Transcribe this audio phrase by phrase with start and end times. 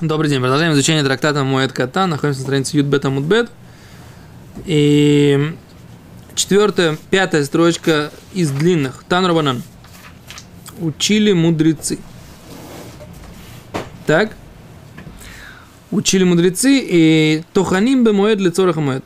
[0.00, 0.38] Добрый день.
[0.38, 2.06] Продолжаем изучение трактата Моэд Ката.
[2.06, 3.50] Находимся на странице Юдбет Амудбет.
[4.64, 5.56] И
[6.36, 9.02] четвертая, пятая строчка из длинных.
[9.08, 9.60] Тан Рабанан.
[10.78, 11.98] Учили мудрецы.
[14.06, 14.36] Так.
[15.90, 19.04] Учили мудрецы и тоханим бы моед лицораха моед.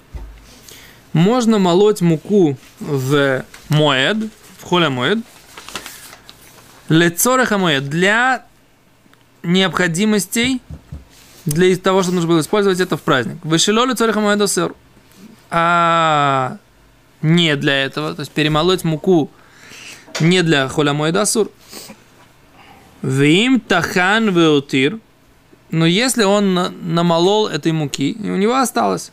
[1.14, 4.18] Можно молоть муку в моед,
[4.58, 5.20] в холя моед,
[6.90, 8.44] лицораха моед, для
[9.42, 10.60] необходимостей
[11.44, 13.38] для того, что нужно было использовать это в праздник.
[13.44, 14.74] Вышелоли цариха моедосер.
[15.50, 16.56] А
[17.20, 19.30] не для этого, то есть перемолоть муку
[20.20, 21.50] не для холя моедасур.
[23.02, 24.98] Вим тахан веутир.
[25.70, 26.54] Но если он
[26.94, 29.10] намолол этой муки, и у него осталось.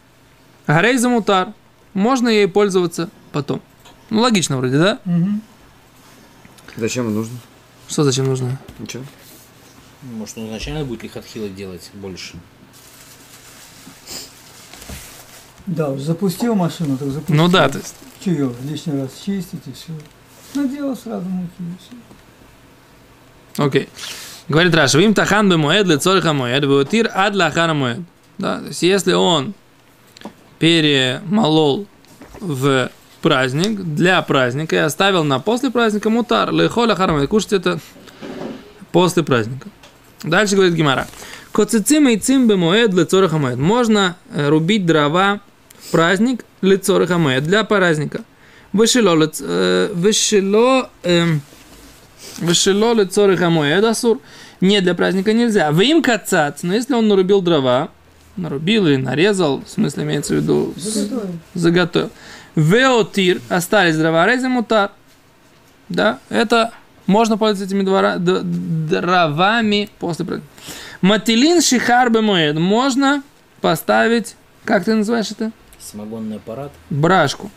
[0.67, 1.53] Гарей замутар.
[1.93, 3.61] Можно ей пользоваться потом.
[4.09, 4.99] Ну, логично вроде, да?
[5.05, 5.29] Угу.
[6.77, 7.37] Зачем нужно?
[7.87, 8.59] Что зачем нужно?
[8.77, 9.03] Ничего.
[10.01, 12.37] Может, он изначально будет лихотхила делать больше?
[15.65, 17.35] Да, запустил машину, так запустил.
[17.35, 17.95] Ну да, то есть.
[18.23, 19.91] Че ее лишний раз чистить и все.
[20.55, 23.63] Наделал сразу муки и все.
[23.63, 23.89] Окей.
[24.47, 27.99] Говорит Раша, им тахан бы моед лицориха моед, веутир ад лахара моед.
[28.37, 29.53] Да, то есть если он
[30.57, 31.87] перемолол
[32.39, 32.89] в
[33.21, 37.79] праздник, для праздника и оставил на после праздника мутар, лехо лахара моед, кушать это
[38.91, 39.69] после праздника.
[40.23, 41.07] Дальше говорит Гимара.
[41.51, 43.57] Коцицим и цим бемоэд лицорах амоэд.
[43.57, 45.39] Можно э, рубить дрова
[45.79, 48.21] в праздник лицорах амоэд, для праздника.
[48.71, 51.41] Вышело, э, вышело, эм,
[52.37, 54.19] вышело лицорах амоэд асур.
[54.61, 55.71] Не для праздника нельзя.
[55.71, 57.89] Вы им кацац, но если он нарубил дрова,
[58.35, 61.35] нарубил или нарезал, в смысле имеется в виду Заготовил.
[61.53, 62.09] заготовил.
[62.55, 64.91] Веотир, остались дрова, резем мутар.
[65.87, 66.71] Да, это
[67.09, 70.41] можно пользоваться этими двора, д- дровами после.
[71.01, 72.57] Матилин шихар бемоед.
[72.59, 73.23] Можно
[73.61, 75.51] поставить, как ты называешь это?
[75.79, 76.71] Самогонный аппарат.
[76.89, 77.49] Брашку.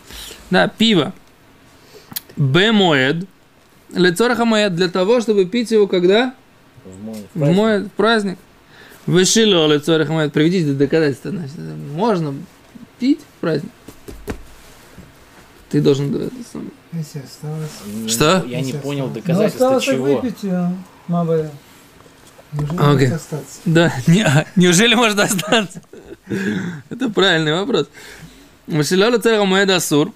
[0.50, 1.12] Да, пиво.
[2.36, 3.26] Бемоед.
[3.94, 6.34] Лицораха моед для того, чтобы пить его когда?
[6.84, 7.56] В мой, в В праздник.
[7.56, 8.38] мой праздник.
[9.06, 10.32] Вышило лицораха моед.
[10.32, 11.30] Приведите доказательства.
[11.30, 11.58] Значит,
[11.94, 12.34] можно
[12.98, 13.70] пить в праздник.
[15.68, 16.70] Ты должен это самое.
[16.92, 17.70] Если осталось.
[17.86, 18.44] Не- Что?
[18.46, 19.24] Я не Если понял осталось.
[19.26, 20.04] доказательства Ну, чего.
[20.20, 20.72] выпить, а,
[21.08, 21.50] мабая.
[22.52, 23.08] Неужели Окей.
[23.08, 23.60] может остаться?
[23.64, 25.80] Да, не, а, неужели может остаться?
[26.90, 27.88] Это правильный вопрос.
[28.66, 30.12] Машиляла цеха моеда сур.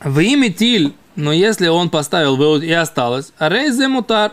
[0.00, 4.32] В имя тиль, но если он поставил и осталось, а рейзе мутар.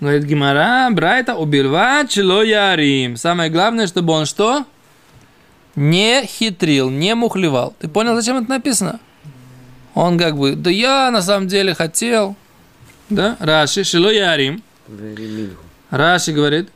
[0.00, 3.16] Говорит Гимара, брайта убирва чело ярим.
[3.16, 4.64] Самое главное, чтобы он что?
[5.76, 7.74] Не хитрил, не мухлевал.
[7.78, 9.00] Ты понял, зачем это написано?
[9.94, 12.36] Он как бы, да я на самом деле хотел.
[13.08, 13.36] Да?
[13.38, 14.62] Раши, шило ярим.
[15.90, 16.68] Раши говорит,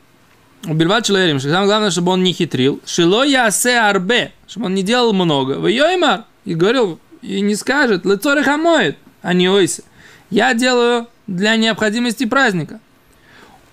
[0.65, 2.81] убивать человека, самое главное, чтобы он не хитрил.
[2.85, 5.53] Шило ясе арбе, чтобы он не делал много.
[5.53, 9.83] В йоймар, и говорил, и не скажет, лицо хамоет, а не ойся.
[10.29, 12.79] Я делаю для необходимости праздника.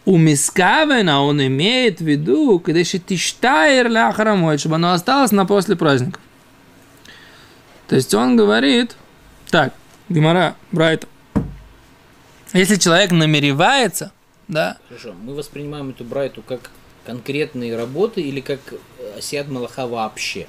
[0.04, 5.46] У мискавена он имеет в виду, когда еще тиштайр ля храмоет, чтобы оно осталось на
[5.46, 6.20] после праздника.
[7.88, 8.96] То есть он говорит,
[9.50, 9.74] так,
[10.08, 11.06] Гимара, Брайта,
[12.52, 14.12] если человек намеревается,
[14.48, 16.70] да, Хорошо, мы воспринимаем эту брайту как
[17.04, 20.46] конкретные работы или как э, осиат малаха вообще?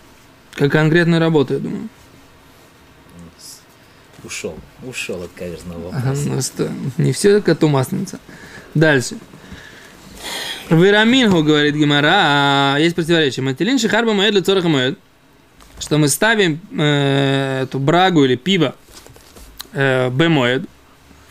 [0.54, 1.90] Как конкретная работа, я думаю.
[4.24, 6.28] Ушел, ушел от каверзного вопроса.
[6.28, 8.20] ну что, не все коту масленица.
[8.74, 9.18] Дальше.
[10.70, 13.44] Верамингу, говорит Гимара, а, есть противоречие.
[13.44, 15.00] Мателин шихарба моед для цораха моед.
[15.80, 18.76] Что мы ставим э, эту брагу или пиво
[19.78, 20.64] бемоед,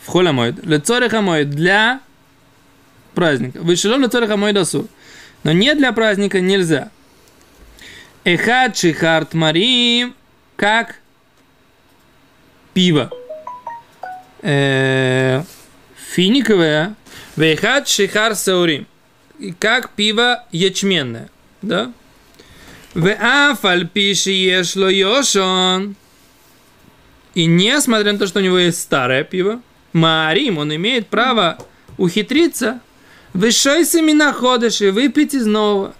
[0.03, 1.99] в холя моед, для цораха моед, для
[3.13, 3.59] праздника.
[3.61, 4.85] Вышелом для цораха моед асур.
[5.43, 6.91] Но не для праздника нельзя.
[8.23, 10.15] Эхад шихарт марим,
[10.55, 10.99] как
[12.73, 13.09] пиво
[14.41, 15.43] э,
[15.95, 16.95] финиковое,
[17.35, 18.87] вейхат шихар саурим.
[19.59, 21.29] Как пиво ячменное.
[21.61, 21.91] Да?
[22.93, 25.95] Веафаль пиши ешло йошон.
[27.37, 29.61] И несмотря на то, что у него есть старое пиво,
[29.93, 31.59] Марим, он имеет право
[31.99, 32.79] ухитриться,
[33.31, 35.93] вышойся находишь и выпить из нового.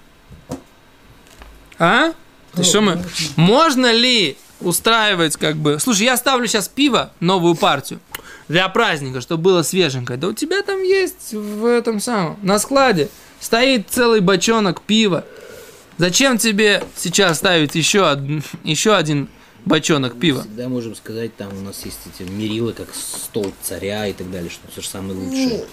[1.78, 2.14] А?
[2.56, 3.04] Ты что мы?
[3.36, 5.78] Можно ли устраивать как бы...
[5.80, 8.00] Слушай, я ставлю сейчас пиво, новую партию,
[8.48, 10.18] для праздника, чтобы было свеженькое.
[10.18, 15.24] Да у тебя там есть в этом самом, на складе, стоит целый бочонок пива.
[16.00, 19.30] Зачем тебе сейчас ставить еще, од- еще один
[19.68, 20.42] бочонок пива?
[20.42, 24.50] Всегда можем сказать, там у нас есть эти мерилы, как столб царя и так далее,
[24.50, 25.66] что все же самое лучшее.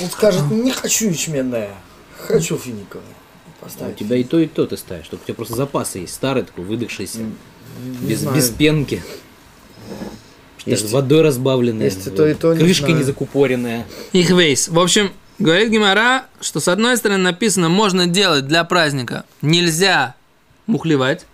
[0.00, 1.70] Он скажет, не хочу ячменное,
[2.16, 3.04] Хочу финиковый.
[3.80, 5.08] А у тебя и то, и то ты ставишь.
[5.08, 6.14] Только у тебя просто запасы есть.
[6.14, 7.18] Старый такой, выдохшийся.
[7.18, 8.36] Не Без, знаю.
[8.36, 9.02] без пенки.
[10.66, 11.86] Есть- водой разбавленная.
[11.86, 12.98] есть то, и то, не Крышка знаю.
[12.98, 13.86] не закупоренная.
[14.12, 14.68] Их вейс.
[14.68, 20.14] В общем, говорит Гимара, что с одной стороны написано, можно делать для праздника, нельзя
[20.66, 21.26] мухлевать.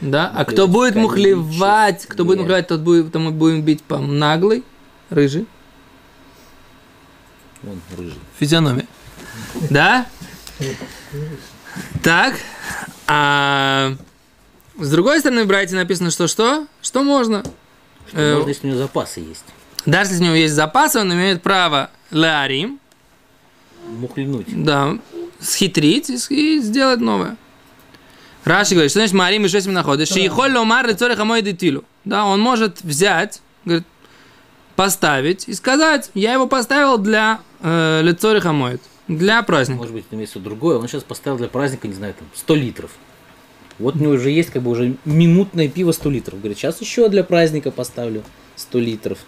[0.00, 0.30] Да?
[0.34, 4.62] А кто будет мухлевать, кто будет мухлевать, тот будет, тому будем бить по наглый,
[5.10, 5.46] рыжий,
[7.62, 8.18] Вон, рыжий.
[8.38, 8.86] физиономия.
[9.70, 10.06] Да?
[12.02, 12.34] Так.
[13.06, 13.92] А
[14.78, 16.66] с другой стороны, в Брайте написано, что что?
[16.80, 17.42] Что можно?
[18.08, 19.44] Что Э, можно, если у него запасы есть.
[19.84, 22.80] Даже если у него есть запасы, он имеет право ларим,
[23.88, 24.46] Мухлянуть.
[24.64, 24.96] да,
[25.38, 27.36] схитрить и сделать новое.
[28.46, 30.08] Раши говорит, что значит Марим и шесть находишь?
[30.08, 31.82] Шиихоль ломар лицорих амой детилу.
[32.04, 33.84] Да, он может взять, говорит,
[34.76, 39.78] поставить и сказать, я его поставил для э, лицорих амоид, для праздника.
[39.78, 40.78] Может быть, имеется другое.
[40.78, 42.90] Он сейчас поставил для праздника, не знаю, там, 100 литров.
[43.80, 46.38] Вот у него уже есть как бы уже минутное пиво 100 литров.
[46.38, 48.22] Говорит, сейчас еще для праздника поставлю
[48.54, 49.18] 100 литров.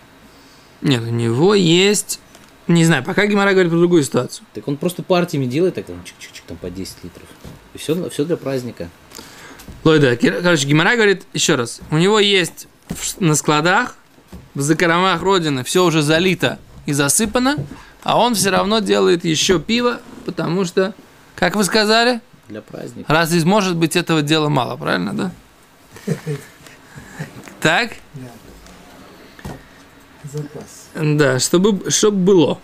[0.80, 2.20] Нет, у него есть,
[2.68, 4.46] не знаю, пока Гимара говорит про другую ситуацию.
[4.54, 7.26] Так он просто партиями делает, так там чик-чик-чик, там по 10 литров.
[7.74, 8.88] И все, все для праздника.
[9.84, 12.68] Лойда, короче, Гимара говорит еще раз, у него есть
[13.20, 13.96] на складах,
[14.54, 17.56] в закромах Родины все уже залито и засыпано,
[18.02, 20.94] а он все равно делает еще пиво, потому что,
[21.36, 23.12] как вы сказали, Для праздника.
[23.12, 25.32] раз из может быть этого дела мало, правильно, да?
[27.60, 27.92] Так?
[30.32, 30.77] Запас.
[31.00, 32.60] Да, чтобы, чтобы было.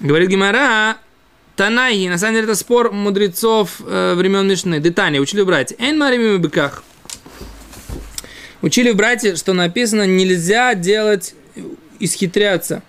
[0.00, 0.96] Говорит Гимара,
[1.54, 4.80] Танайи, на самом деле это спор мудрецов э, времен Мишны.
[4.80, 5.76] Детани, учили в братья.
[5.78, 6.82] Эн марими быках.
[8.62, 11.34] Учили в что написано, нельзя делать,
[11.98, 12.82] исхитряться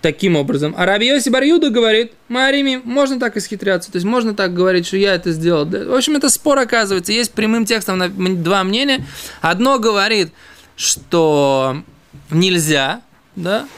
[0.00, 0.74] таким образом.
[0.76, 3.90] А Раби Йоси Барьюда говорит, Марими, можно так исхитряться.
[3.90, 5.66] То есть можно так говорить, что я это сделал.
[5.66, 7.12] В общем, это спор оказывается.
[7.12, 8.00] Есть прямым текстом
[8.42, 9.04] два мнения.
[9.40, 10.32] Одно говорит,
[10.76, 11.82] что
[12.30, 13.02] нельзя,
[13.38, 13.68] да,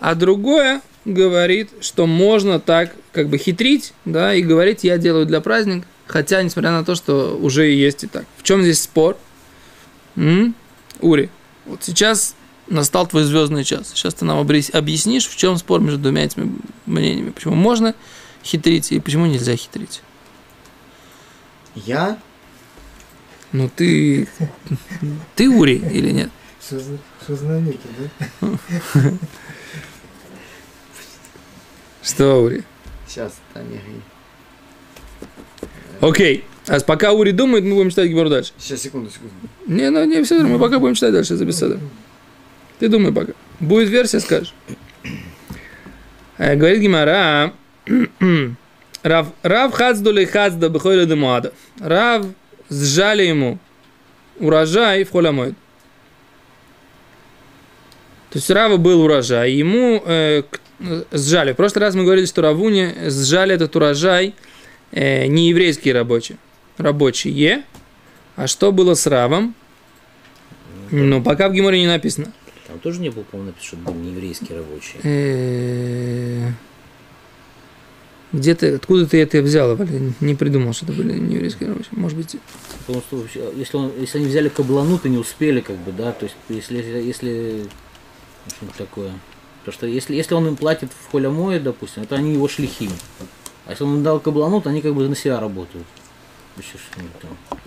[0.00, 5.40] а другое говорит, что можно так как бы хитрить, да, и говорить, я делаю для
[5.40, 8.26] праздника, хотя, несмотря на то, что уже есть и так.
[8.36, 9.16] В чем здесь спор?
[10.16, 10.54] М?
[11.00, 11.30] Ури,
[11.66, 12.34] вот сейчас
[12.66, 13.90] настал твой звездный час.
[13.94, 16.52] Сейчас ты нам объяснишь, в чем спор между двумя этими
[16.86, 17.30] мнениями.
[17.30, 17.94] Почему можно
[18.42, 20.02] хитрить и почему нельзя хитрить.
[21.74, 22.18] Я?
[23.52, 24.28] Ну ты...
[25.36, 26.30] Ты Ури или нет?
[26.70, 29.10] Намеки, да?
[32.02, 32.62] Что, Ури?
[33.06, 33.80] Сейчас, Таня.
[36.00, 36.44] Окей.
[36.66, 38.52] А пока Ури думает, мы будем читать Гибор дальше.
[38.58, 39.34] Сейчас, секунду, секунду.
[39.66, 41.78] Не, ну не все, мы пока будем читать дальше за беседу.
[42.78, 43.32] Ты думай пока.
[43.60, 44.54] Будет версия, скажешь.
[46.38, 47.52] Э, Говорит Гимара,
[49.02, 51.52] Рав, Рав Хацдулей Хацда Бехойля Демуада.
[51.78, 52.26] Рав
[52.70, 53.58] сжали ему
[54.40, 55.54] урожай в Холямойд.
[58.34, 60.42] То есть Рава был урожай, ему э,
[60.80, 61.52] э, сжали.
[61.52, 64.34] В прошлый раз мы говорили, что Равуне сжали этот урожай
[64.90, 66.36] э, не еврейские рабочие.
[66.76, 67.62] Рабочие.
[68.34, 69.54] А что было с Равом?
[70.90, 72.32] Ну, пока в Геморе не написано.
[72.66, 75.00] Там тоже не было, по-моему, написано, что были нееврейские рабочие.
[75.04, 76.50] Э,
[78.32, 79.78] Где ты, откуда ты это взял?
[80.18, 81.92] Не придумал, что это были не еврейские рабочие.
[81.92, 82.34] Может быть,
[82.84, 86.10] Потому что вообще, если, он, если они взяли кабланут и не успели, как бы, да,
[86.10, 87.68] то есть если, если ну,
[88.50, 89.12] что-нибудь такое.
[89.60, 92.90] Потому что если, если он им платит в холямое, допустим, это они его шлихи.
[93.66, 95.86] А если он им дал кабланут, они как бы на себя работают.
[96.56, 97.58] Еще что-нибудь там.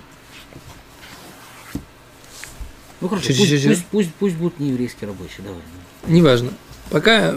[3.02, 5.62] Ну хорошо, Чё, пусть, пусть, пусть, пусть будут не еврейские рабочие, давай.
[6.08, 6.52] неважно.
[6.90, 7.36] Пока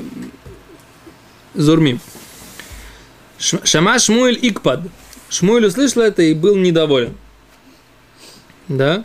[1.54, 2.00] Зурмим.
[3.38, 4.82] Ш- Шама Шмуэль Икпад.
[5.28, 7.14] Шмуэль услышал это и был недоволен.
[8.68, 9.04] Да?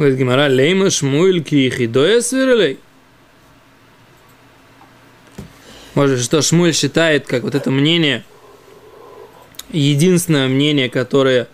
[0.00, 2.78] Говорит Гимара, лейма Шмуэль кихидоя сверлей.
[5.94, 8.24] Может, что Шмуэль считает, как вот это мнение,
[9.70, 11.48] единственное мнение, которое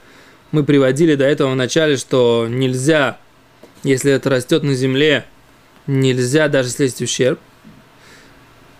[0.52, 3.18] мы приводили до этого в начале, что нельзя,
[3.82, 5.26] если это растет на земле,
[5.88, 7.40] нельзя даже слезть ущерб.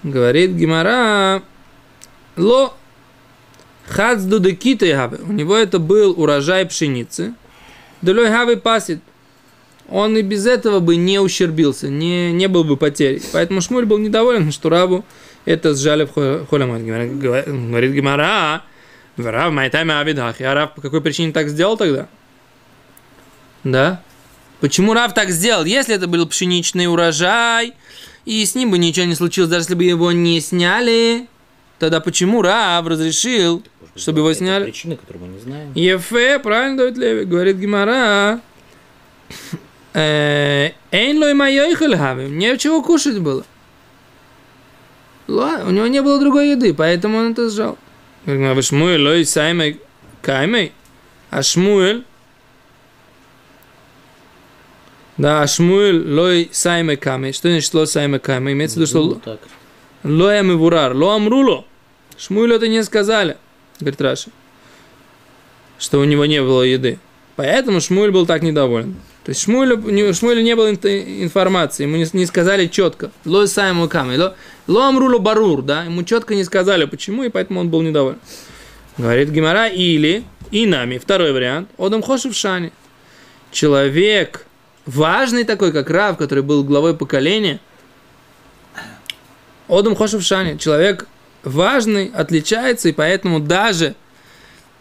[0.04, 1.42] Говорит Гимара,
[2.37, 2.73] ло
[3.88, 7.35] хацду де кита У него это был урожай пшеницы.
[8.00, 9.00] Долой хавы пасит.
[9.88, 13.22] Он и без этого бы не ущербился, не, не был бы потерей.
[13.32, 15.04] Поэтому Шмуль был недоволен, что Рабу
[15.44, 16.82] это сжали в холямот.
[16.82, 18.62] Говорит Гимара,
[19.16, 20.42] Рав Майтами Абидахи.
[20.42, 22.08] А Рав по какой причине так сделал тогда?
[23.62, 24.02] Да?
[24.60, 25.64] Почему Рав так сделал?
[25.64, 27.74] Если это был пшеничный урожай,
[28.24, 31.28] и с ним бы ничего не случилось, даже если бы его не сняли,
[31.78, 34.64] тогда почему Рав разрешил, Может, чтобы его сняли?
[34.64, 35.72] Причина, которую мы не знаем.
[35.74, 38.40] Ефе, правильно Давид Леви, говорит Гимара.
[39.98, 43.44] Эйн лой майойхальхави, не чего кушать было.
[45.26, 45.32] У
[45.70, 47.78] него не было другой еды, поэтому он это сжал.
[48.26, 49.80] Говорит, «А Шмуэль לא סיימוה
[50.22, 50.72] קמיה,
[51.30, 52.04] а Шмуэль
[55.16, 57.32] да, а Шмуэль לא סיימוה קמיה.
[57.32, 58.52] Что значит לא סיימוה קמיה?
[58.52, 59.40] Имеется в виду, что Ну, так.
[60.04, 61.64] לא היה מבורר, לא אמרו לו.
[62.18, 63.38] Шмуэлю это не сказали,
[63.80, 64.30] говорит Раши,
[65.78, 66.98] что у него не было еды.
[67.36, 68.96] Поэтому Шмуэль был так недоволен.
[69.26, 73.11] То есть Шмуэлю, не- Шмуэлю не было информации, ему не, не сказали четко.
[73.25, 74.36] לא סיימוה קמיה, לא,
[74.68, 78.21] ло амруло барур, да, ему четко не сказали почему, и поэтому он был недоволен.
[78.97, 82.71] Говорит Гимара, или, и нами, второй вариант, Одам Хошев Шани.
[83.50, 84.47] Человек,
[84.87, 87.59] важный такой, как Рав, который был главой поколения,
[89.66, 91.09] Одам Хошев Шани, человек
[91.42, 93.97] важный, отличается, и поэтому даже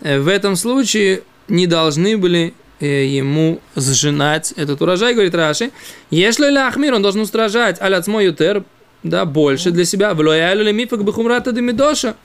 [0.02, 5.72] э, в этом случае не должны были ему сжинать этот урожай, говорит Раши.
[6.10, 8.64] Если Ахмир, он должен устражать аляцмо ютер,
[9.04, 10.14] да, больше для себя.
[10.14, 12.16] В лоялю ли мифак бихумрата де медоша.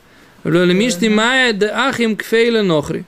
[0.43, 3.05] В лоялю мишти мая де ахим кфейле нохри.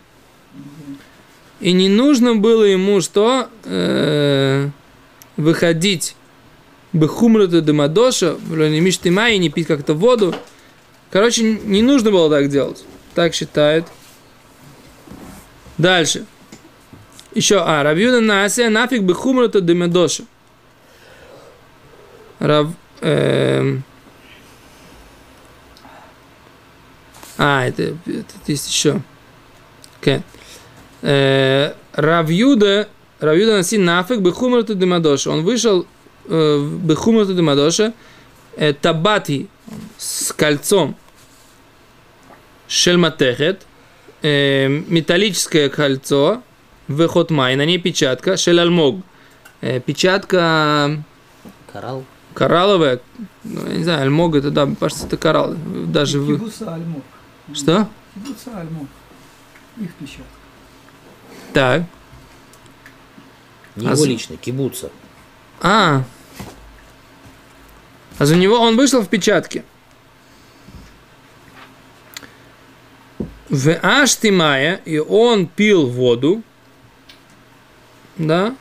[1.61, 3.49] И не нужно было ему что?
[3.65, 4.69] Э,
[5.37, 6.17] выходить
[6.93, 10.35] бехумрата де мадоша, в лоялю мишти мая, не пить как-то воду.
[11.11, 12.85] Короче, не нужно было так делать.
[13.15, 13.87] Так считает.
[15.79, 16.27] Дальше.
[17.35, 20.25] Еще, а, Равьюда Наасе нафиг бы хумрата демедоша.
[22.39, 22.69] Рав...
[23.01, 23.85] эм,
[27.39, 29.03] А, это, это есть еще.
[30.01, 30.23] Okay.
[31.03, 35.31] Э, Равьюда, Равьюда Наси нафиг бы хумрата демедоша.
[35.31, 35.87] Он вышел
[36.27, 37.95] э, бы хумрата демедоша
[38.57, 39.49] э, табати
[39.99, 40.97] с кольцом
[42.69, 43.67] шельматехет,
[44.23, 46.43] э, металлическое кольцо,
[46.93, 49.03] выход май, на ней печатка, шелальмог,
[49.61, 51.03] э, печатка
[51.73, 52.05] Коралл.
[52.35, 53.01] коралловая,
[53.45, 55.55] ну, я не знаю, альмог это, да, кажется, это коралл,
[55.87, 56.37] даже вы...
[56.37, 56.79] Кибуца.
[57.55, 57.89] Что?
[58.15, 58.87] Кибуца Альмов.
[59.81, 60.23] Их печатка.
[61.53, 61.83] Так.
[63.77, 64.91] Не А его за- лично, кибуца.
[65.61, 66.05] А.
[68.19, 69.65] А за него он вышел в печатке.
[73.49, 76.43] В Аштимая, и он пил воду,
[78.17, 78.55] да,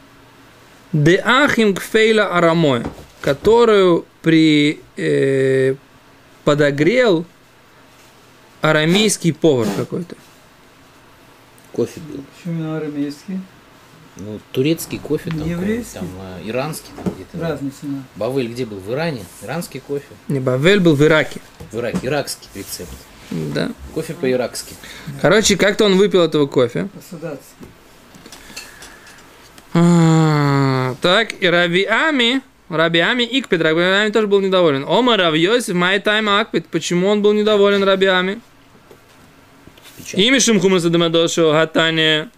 [0.93, 2.84] де ахим кфейла арамой,
[3.22, 5.75] которую при, э,
[6.43, 7.25] подогрел
[8.62, 10.15] арамейский повар какой-то.
[11.72, 12.24] Кофе пил.
[12.36, 13.39] Почему именно арамейский?
[14.17, 15.93] Ну, турецкий кофе, там, Еврейский?
[15.93, 17.39] там э, иранский, там где-то.
[17.39, 18.03] Разная цена.
[18.17, 18.77] Бавель где был?
[18.77, 19.24] В Иране?
[19.41, 20.05] Иранский кофе?
[20.27, 21.39] Не, Бавель был в Ираке.
[21.72, 22.00] В Ираке.
[22.03, 22.91] Иракский рецепт.
[23.31, 23.72] Да.
[23.93, 24.75] Кофе по-иракски.
[25.22, 26.89] Короче, как-то он выпил этого кофе.
[26.93, 27.67] Посадацкий.
[29.73, 34.83] А, Так, и Раби Ами, Раби Ами Икпет, Раби Ами тоже был недоволен.
[34.83, 36.67] Ома Йосиф, май тайм Акпет.
[36.67, 38.41] Почему он был недоволен, Раби Ами?
[39.97, 40.21] Печатка.
[40.21, 42.29] Имя Шимхумаса Дамадошо, Гатане.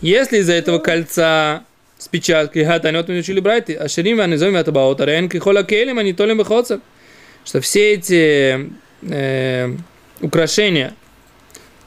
[0.00, 1.64] Если из-за этого кольца
[1.98, 6.12] с печаткой Гатане, вот мы учили брать, а Шерим Ванизом Ватабаот, Арен Кихола Келем, они
[6.12, 6.80] толем выходцев,
[7.44, 8.70] что все эти
[9.02, 9.76] э,
[10.20, 10.94] украшения,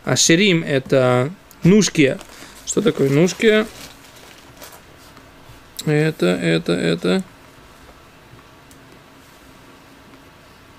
[0.03, 1.32] а Шерим это
[1.63, 2.18] нушки.
[2.65, 3.65] Что такое нушки?
[5.86, 7.24] Это, это, это.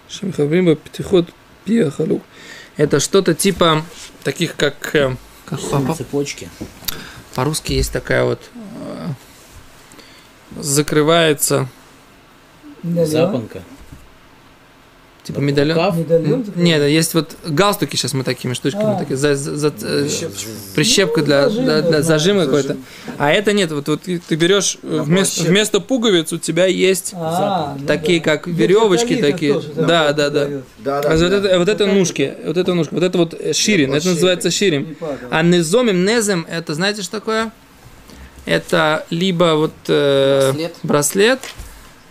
[0.09, 1.29] Шамхабриба Птихот
[1.65, 2.21] Пиахалу.
[2.77, 3.85] Это что-то типа
[4.25, 4.95] таких, как...
[4.95, 5.17] э,
[5.47, 6.49] как по- по- Цепочки.
[7.35, 8.41] по-русски есть такая вот...
[8.55, 9.09] э,
[10.61, 11.69] закрывается,
[12.83, 13.07] Медальон.
[13.09, 13.63] Запонка.
[15.25, 15.77] Типа медальон.
[15.77, 15.97] Рукав.
[15.97, 16.63] Медальон такой?
[16.63, 18.99] Нет, есть вот галстуки сейчас мы такими штучками, А.
[18.99, 20.09] такие, за- за- за- э,
[20.75, 22.77] прищепка для, Зажим, для, для зажима какой-то.
[23.19, 27.13] А это нет, вот, вот ты берешь э, А, вместо, вместо пуговиц у тебя есть
[27.15, 28.25] А, ну такие, да.
[28.25, 29.55] как веревочки такие.
[29.55, 30.49] тоже Да, да, да.
[30.79, 31.37] Да, А да, вот да.
[31.37, 34.51] это, вот это Вот нушки, вот это нушки, вот это вот ширин, это называется
[34.99, 35.17] падал.
[35.31, 37.53] А незомим, незем, это знаете что такое?
[38.45, 40.75] Это либо вот э, Браслет.
[40.83, 41.39] браслет,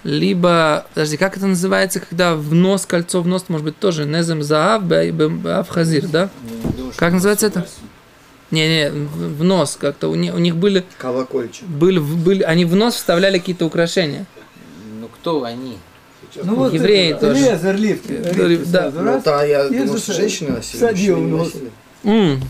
[0.03, 4.41] либо, подожди, как это называется, когда в нос, кольцо в нос, может быть, тоже незем
[4.43, 6.29] заав, баав хазир, да?
[6.98, 7.67] Как называется это?
[8.50, 11.65] Не, не, в нос как-то у них, у них были, Колокольчик.
[11.67, 14.25] были, были, они в нос вставляли какие-то украшения.
[15.00, 15.77] Ну кто они?
[16.43, 17.41] Ну вот Евреи это, тоже.
[17.41, 18.03] Лезер, лифт.
[18.08, 18.81] Да, лифт да.
[18.91, 19.24] сразу Ну, раз.
[19.24, 20.84] да, я думал, что женщины носили.
[20.84, 21.48] мужчины не в нос.
[21.53, 21.72] носили.
[22.03, 22.41] М.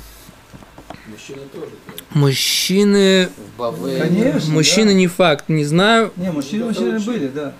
[2.13, 3.29] Мужчины.
[3.57, 4.51] Конечно.
[4.51, 4.93] мужчины да.
[4.93, 6.11] не факт, не знаю.
[6.17, 7.53] Не, мужчины, мужчины были, да.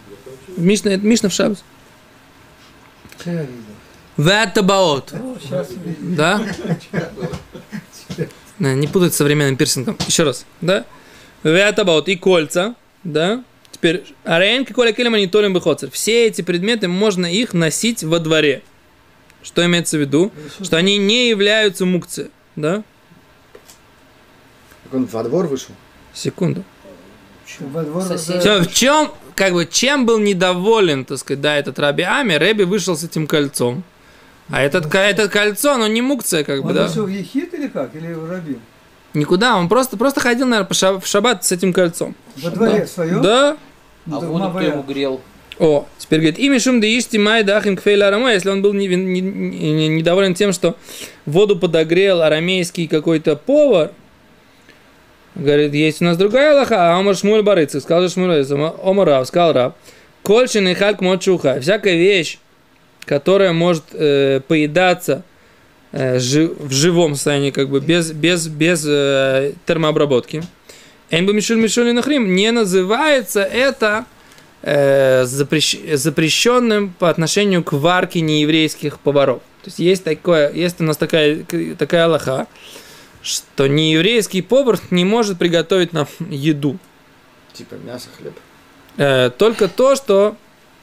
[0.58, 1.64] Мишна, это Мишна в Шабас.
[4.18, 5.14] Вэтабаот.
[6.00, 6.42] Да?
[8.60, 9.98] Не, не путать с современным пирсингом.
[10.06, 10.86] Еще раз, да?
[11.42, 13.44] Вятабаут и кольца, да?
[13.72, 15.90] Теперь, аренки, коля келем, они толем бихоцер.
[15.90, 18.62] Все эти предметы, можно их носить во дворе.
[19.42, 20.32] Что имеется в виду?
[20.62, 22.84] Что они не являются мукцией, да?
[24.92, 25.74] Так он во двор вышел.
[26.14, 26.64] Секунду.
[27.60, 28.42] Во двор Сосед.
[28.42, 32.64] Всё, в чем, как бы, чем был недоволен, так сказать, да, этот Раби Ами, Рэби
[32.64, 33.84] вышел с этим кольцом.
[34.50, 36.88] А этот, это кольцо, оно не мукция, как бы, Он да?
[36.88, 37.96] вышел в Ехид или как?
[37.96, 38.60] Или в Рабин?
[39.14, 42.16] Никуда, он просто, просто ходил, наверное, по ша- в шаббат с этим кольцом.
[42.38, 43.22] Во дворе своем?
[43.22, 43.58] Да?
[44.06, 45.22] Ну, А так воду кто ему грел?
[45.60, 48.88] О, теперь говорит, имя шум да ишти май дахим кфейла арама, если он был не-
[48.88, 50.76] не- не- недоволен тем, что
[51.26, 53.92] воду подогрел арамейский какой-то повар,
[55.36, 59.08] говорит, есть у нас другая Аллаха, а Омар Шмуль Барыцк, сказал же Шмуль Барыцк, Омар
[59.08, 59.74] Рав, сказал Рав,
[60.24, 62.38] кольчин и хальк мочуха, всякая вещь,
[63.06, 65.24] которая может э, поедаться
[65.92, 70.44] э, жи- в живом состоянии, как бы без, без, без э, термообработки,
[71.10, 74.06] Эмбо Мишуль Мишуль Нахрим, не называется это
[74.62, 79.42] э, запрещ- запрещенным по отношению к варке нееврейских поваров.
[79.64, 81.44] То есть есть, такое, есть у нас такая,
[81.78, 82.48] такая аллаха,
[83.22, 86.78] что нееврейский повар не может приготовить нам еду.
[87.54, 88.34] Типа мясо, хлеб.
[88.98, 90.36] Э, только то, что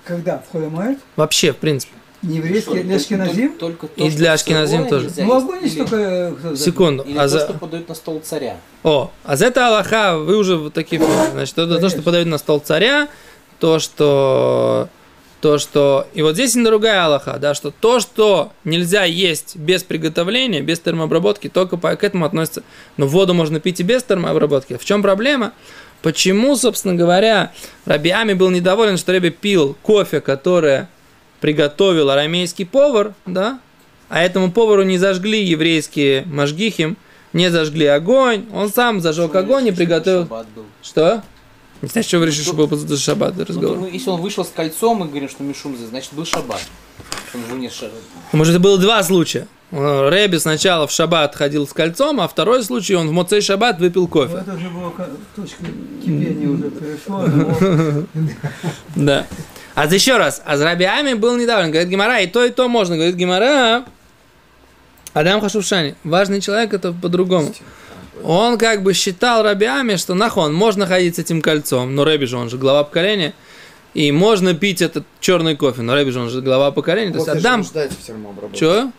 [0.04, 0.38] Когда?
[0.48, 0.98] В Холемает?
[1.16, 1.92] вообще, в принципе.
[2.20, 3.52] Не еврейский, для Ашкеназим?
[3.58, 5.10] Только, только И то, для Ашкеназим тоже.
[5.18, 5.96] Ну, огонь только...
[6.42, 7.04] э, Секунду.
[7.04, 8.56] Или а то, за- что подают на стол царя.
[8.82, 11.00] О, а за это Аллаха, вы уже вот такие,
[11.32, 13.08] значит, это то, что подают на стол царя,
[13.60, 14.88] то, что,
[15.40, 19.84] то, что, и вот здесь и другая Аллаха, да, что то, что нельзя есть без
[19.84, 22.62] приготовления, без термообработки, только по, к этому относится.
[22.96, 24.76] Но воду можно пить и без термообработки.
[24.76, 25.52] В чем проблема?
[26.02, 27.52] Почему, собственно говоря,
[27.84, 30.88] Рабиами был недоволен, что Раби пил кофе, которое
[31.40, 33.60] приготовил арамейский повар, да,
[34.08, 36.96] а этому повару не зажгли еврейские мажгихим,
[37.32, 40.28] не зажгли огонь, он сам зажег огонь и приготовил...
[40.82, 41.22] Что?
[41.82, 43.78] Не знаю, что вы решили, что был за шаббат Ну, разговор.
[43.78, 46.60] ну, если он вышел с кольцом и говорим, что Мишумзе, значит был шаббат.
[48.32, 49.46] Может, это было два случая.
[49.70, 53.78] Э, Рэби сначала в шаббат ходил с кольцом, а второй случай он в Моцей шаббат
[53.78, 54.38] выпил Ну, кофе.
[54.38, 55.62] это уже было ка- точка
[56.02, 57.24] кипения уже перешло.
[58.96, 59.26] Да.
[59.74, 61.68] А еще раз, а с Рабиами был недавно.
[61.68, 62.96] Говорит Гимара, и то, и то можно.
[62.96, 63.84] Говорит Гимара,
[65.12, 67.52] Адам Хашушани, важный человек, это по-другому.
[68.24, 72.36] Он как бы считал Рабиами, что нахон, можно ходить с этим кольцом, но Рэби же,
[72.36, 73.34] он же глава поколения,
[73.94, 77.10] и можно пить этот черный кофе, но Рэби же, он же глава поколения.
[77.12, 77.64] То есть Кофе Адам,
[78.54, 78.92] что?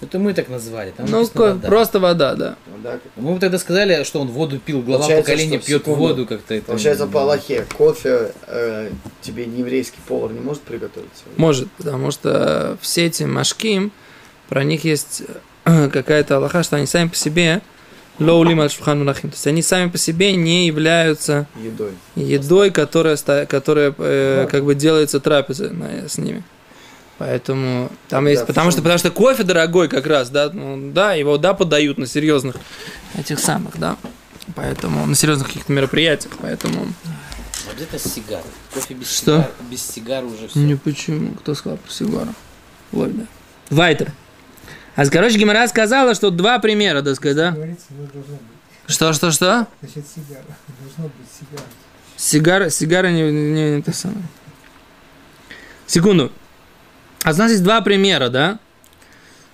[0.00, 0.92] Это мы так назвали.
[0.96, 1.68] Там Ну, ко- вода.
[1.68, 2.56] просто вода, да.
[2.66, 5.66] Ну да, как- Мы бы тогда сказали, что он воду пил, глава Получается, поколения что,
[5.66, 6.00] пьет секунду.
[6.00, 6.54] воду как-то.
[6.54, 8.90] это- Получается, по Аллахе, кофе э,
[9.22, 11.08] тебе не еврейский повар не может приготовить?
[11.38, 13.92] Может, потому что все эти машким,
[14.48, 15.22] про них есть
[15.64, 17.62] э, какая-то аллаха, что они сами по себе
[18.18, 19.30] лоулим аль шулхан мунахим.
[19.30, 21.92] То есть они сами по себе не являются Едой.
[22.16, 26.42] едой, которая, ста- которая э, как бы делается трапезой на- с ними.
[27.18, 31.14] Поэтому там Да, есть, потому что, потому что кофе дорогой как раз, да, ну, да,
[31.14, 32.56] его да подают на серьезных
[33.16, 33.96] этих самых, да,
[34.56, 36.88] поэтому на серьезных каких-то мероприятиях, поэтому
[37.70, 38.42] Обязательно сигар.
[38.74, 39.24] Кофе без Что?
[39.38, 39.50] сигар.
[39.70, 40.58] Без сигар уже все.
[40.58, 42.34] Не почему, кто сказал про сигару?
[42.92, 43.24] Вот, да.
[43.70, 44.12] Вайтер.
[44.96, 47.50] А, короче, Гимара сказала, что два примера, так сказать, да?
[47.50, 48.94] Говорится, что должно быть.
[48.94, 49.66] Что, что?
[49.80, 50.44] Значит, сигара.
[50.80, 51.66] Должно быть сигара.
[52.16, 54.24] Сигара, сигара не, не, не то самое.
[55.86, 56.30] Секунду.
[57.24, 58.58] А у нас есть два примера, да?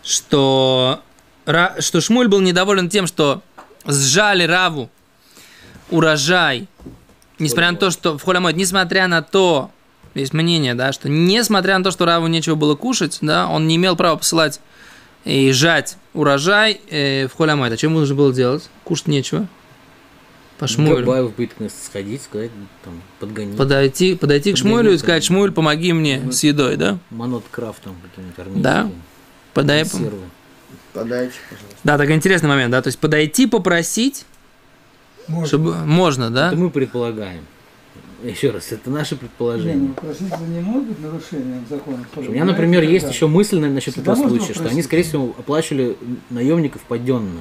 [0.02, 1.02] Что,
[1.46, 3.42] Ра- что Шмуль был недоволен тем, что
[3.86, 4.90] сжали Раву
[5.90, 6.68] урожай,
[7.38, 9.70] несмотря на то, что в Холямойд, несмотря на то,
[10.14, 13.76] есть мнение, да, что несмотря на то, что Раву нечего было кушать, да, он не
[13.76, 14.60] имел права посылать
[15.24, 17.72] и жать урожай э, в Холямойд.
[17.72, 18.68] А чем нужно было делать?
[18.84, 19.46] Кушать нечего.
[20.58, 21.32] По Шмуэлю.
[21.36, 22.50] Будет к нас сходить, сказать,
[22.84, 23.56] там, подгонить.
[23.56, 26.98] Подойти, подойти к Шмуэлю и сказать, Шмуэль, помоги мне с едой, да?
[27.08, 28.62] Манот крафт там какие-нибудь армейские.
[28.62, 28.90] Да.
[29.54, 29.84] Подай.
[30.92, 31.78] Подайте, пожалуйста.
[31.84, 34.26] да, такой интересный момент, да, то есть подойти попросить,
[35.28, 35.46] Можно.
[35.46, 36.48] чтобы можно, да?
[36.48, 37.46] Это мы предполагаем.
[38.22, 39.76] Еще раз, это наше Не, предположение.
[39.76, 42.04] не, просить не может быть нарушением закона.
[42.16, 45.34] У меня, например, есть еще мысль на- насчет Всегда этого случая, что они, скорее всего,
[45.38, 45.96] оплачивали
[46.28, 47.40] наемников паденно.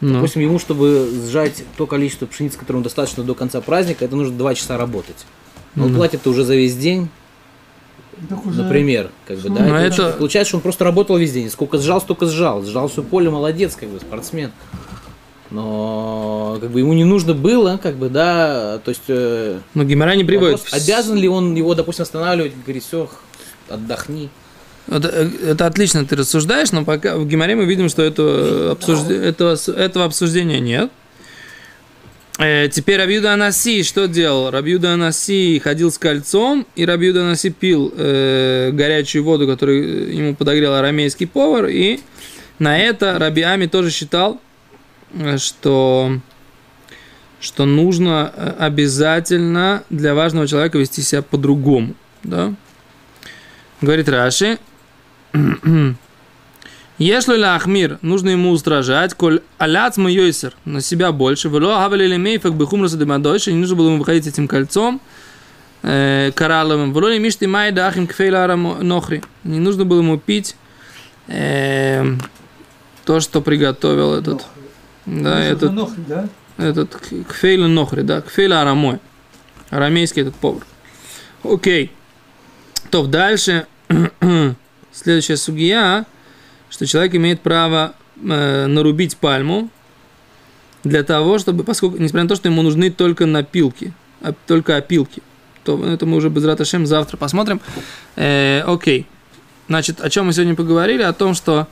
[0.00, 4.36] Ну, Допустим, ему, чтобы сжать то количество пшеницы, которому достаточно до конца праздника, это нужно
[4.36, 5.26] 2 часа работать.
[5.74, 5.96] Но он Ну.
[5.98, 7.08] платит уже за весь день,
[8.30, 9.54] Так уже- например, как бы, да.
[9.54, 11.50] Ну, это- получается- Получается, что он просто работал весь день.
[11.50, 12.62] Сколько сжал, столько сжал.
[12.64, 14.52] Сжал все поле, молодец, как бы, спортсмен.
[15.50, 20.16] Но как бы ему не нужно было, как бы, да, то есть э, но Гимара
[20.16, 20.60] не приводит.
[20.72, 23.08] обязан ли он его, допустим, останавливать, говорит, все,
[23.68, 24.28] отдохни.
[24.88, 29.10] Это, это отлично ты рассуждаешь, но пока в Гимаре мы видим, что этого, обсужд...
[29.10, 30.90] этого, этого обсуждения нет.
[32.38, 34.50] Э, теперь Рабиуда Анаси что делал?
[34.50, 40.74] Рабиуда Анаси ходил с кольцом, и Рабиуда Анаси пил э, горячую воду, которую ему подогрел
[40.74, 42.00] арамейский повар, и
[42.58, 44.45] на это Раби Ами тоже считал, э,
[45.38, 46.18] что,
[47.40, 51.94] что нужно э, обязательно для важного человека вести себя по-другому.
[52.22, 52.54] Да?
[53.80, 54.58] Говорит Раши,
[56.98, 62.96] если Ахмир, нужно ему устражать, коль аляц йойсер, на себя больше, вело гавали мейфак бихумраса
[62.96, 65.00] демадойши, не нужно было ему выходить этим кольцом,
[65.82, 70.56] э, коралловым, вело ли мишти май дахим кфейла нохри, не нужно было ему пить
[71.28, 72.16] э,
[73.04, 74.46] то, что приготовил этот,
[75.06, 76.28] да, этот, Нохри, да?
[76.56, 76.96] этот
[77.28, 78.98] кфейла нохри, да, кфейла арамой,
[79.70, 80.64] арамейский этот повар.
[81.42, 81.92] Окей.
[82.90, 83.66] То дальше,
[84.92, 86.06] следующая сугия,
[86.70, 89.70] что человек имеет право э, нарубить пальму
[90.84, 93.92] для того, чтобы, поскольку, несмотря на то, что ему нужны только напилки,
[94.22, 95.22] а, только опилки,
[95.64, 97.60] то это мы уже без раташем завтра посмотрим.
[98.14, 99.06] Э, окей.
[99.68, 101.02] Значит, о чем мы сегодня поговорили?
[101.02, 101.66] О том, что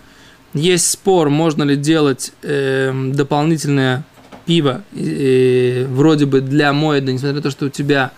[0.55, 4.05] есть спор, можно ли делать э, дополнительное
[4.47, 8.13] пиво, э, вроде бы для моеда, несмотря на то, что у тебя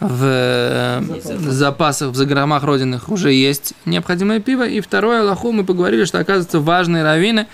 [0.00, 4.66] в э, запасах, в загромах родинах уже есть необходимое пиво.
[4.66, 7.46] И второе, Аллаху, мы поговорили, что, оказывается, важные раввины,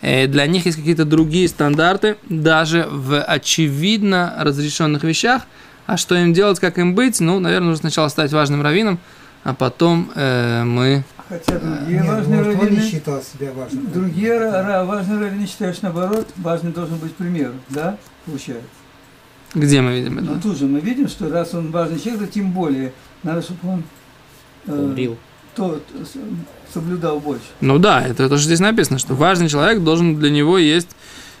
[0.00, 5.42] э, для них есть какие-то другие стандарты, даже в очевидно разрешенных вещах.
[5.86, 7.20] А что им делать, как им быть?
[7.20, 8.98] Ну, наверное, нужно сначала стать важным раввином,
[9.44, 11.04] а потом э, мы...
[11.32, 13.90] Хотя другие Нет, важные может, он не считал себя важным.
[13.90, 18.66] другие ра- важные раввины считают, что наоборот, важный должен быть пример, да, получается.
[19.54, 20.26] Где мы видим это?
[20.32, 22.92] Но тут же мы видим, что раз он важный человек, то тем более
[23.22, 23.84] надо, чтобы он
[24.66, 25.16] э, Брил.
[25.54, 25.80] то,
[26.72, 27.44] соблюдал больше.
[27.62, 30.88] Ну да, это тоже здесь написано, что важный человек должен для него есть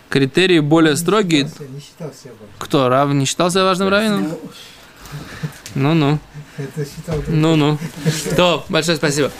[0.08, 1.42] критерии более строгие.
[1.42, 2.48] Не считал себя- не считал себя важным.
[2.58, 2.88] Кто?
[2.88, 4.22] Рав не считал себя важным раввином?
[4.22, 6.18] Ну, Ну-ну.
[6.58, 7.78] Это считал Ну-ну.
[8.36, 9.30] То, большое спасибо.